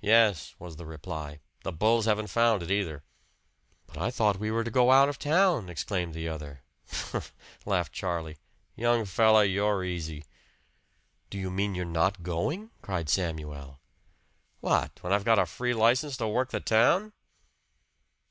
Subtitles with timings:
[0.00, 1.40] "Yes," was the reply.
[1.62, 3.02] "The bulls haven't found it, either!"
[3.86, 6.62] "But I thought we were to go out of town!" exclaimed the other.
[6.90, 7.34] "Humph!"
[7.66, 8.38] laughed Charlie.
[8.76, 10.24] "Young fellow, you're easy!"
[11.28, 13.78] "Do you mean you're not going?" cried Samuel.
[14.60, 15.02] "What!
[15.02, 17.12] When I've got a free license to work the town?"